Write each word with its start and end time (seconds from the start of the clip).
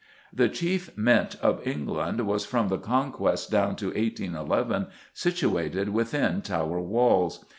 The 0.33 0.49
chief 0.49 0.97
Mint 0.97 1.35
of 1.43 1.61
England 1.63 2.25
was, 2.25 2.43
from 2.43 2.69
the 2.69 2.79
Conquest 2.79 3.51
down 3.51 3.75
to 3.75 3.89
1811, 3.89 4.87
situated 5.13 5.89
within 5.89 6.41
Tower 6.41 6.79
walls. 6.79 7.45